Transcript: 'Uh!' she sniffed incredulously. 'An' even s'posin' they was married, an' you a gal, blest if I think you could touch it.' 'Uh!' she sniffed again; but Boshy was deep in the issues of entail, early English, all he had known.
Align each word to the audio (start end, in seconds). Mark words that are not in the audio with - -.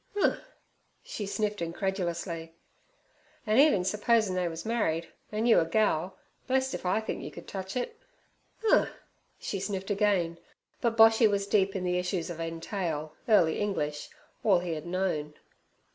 'Uh!' 0.19 0.37
she 1.03 1.27
sniffed 1.27 1.61
incredulously. 1.61 2.55
'An' 3.45 3.59
even 3.59 3.83
s'posin' 3.83 4.33
they 4.33 4.47
was 4.47 4.65
married, 4.65 5.09
an' 5.31 5.45
you 5.45 5.59
a 5.59 5.65
gal, 5.65 6.17
blest 6.47 6.73
if 6.73 6.87
I 6.87 6.99
think 6.99 7.21
you 7.21 7.29
could 7.29 7.47
touch 7.47 7.75
it.' 7.77 7.99
'Uh!' 8.67 8.87
she 9.37 9.59
sniffed 9.59 9.91
again; 9.91 10.39
but 10.81 10.97
Boshy 10.97 11.27
was 11.29 11.45
deep 11.45 11.75
in 11.75 11.83
the 11.83 11.99
issues 11.99 12.31
of 12.31 12.39
entail, 12.39 13.13
early 13.29 13.59
English, 13.59 14.09
all 14.43 14.57
he 14.57 14.73
had 14.73 14.87
known. 14.87 15.35